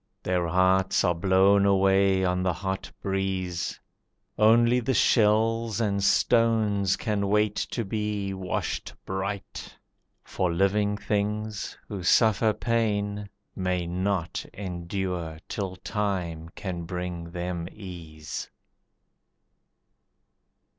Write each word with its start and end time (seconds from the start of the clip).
Their 0.23 0.47
hearts 0.47 1.03
are 1.03 1.13
blown 1.13 1.63
away 1.63 2.25
on 2.25 2.41
the 2.41 2.53
hot 2.53 2.91
breeze. 3.03 3.79
Only 4.35 4.79
the 4.79 4.95
shells 4.95 5.79
and 5.79 6.03
stones 6.03 6.95
can 6.95 7.27
wait 7.27 7.55
to 7.69 7.85
be 7.85 8.33
Washed 8.33 8.95
bright. 9.05 9.77
For 10.23 10.51
living 10.51 10.97
things, 10.97 11.77
who 11.87 12.01
suffer 12.01 12.51
pain, 12.51 13.29
May 13.55 13.85
not 13.85 14.43
endure 14.55 15.37
till 15.47 15.75
time 15.75 16.49
can 16.55 16.85
bring 16.85 17.29
them 17.29 17.67
ease. 17.71 18.49